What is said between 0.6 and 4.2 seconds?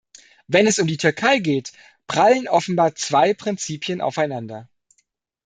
es um die Türkei geht, prallen offenbar zwei Prinzipien